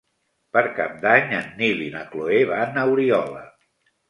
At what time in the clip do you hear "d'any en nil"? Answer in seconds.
1.03-1.83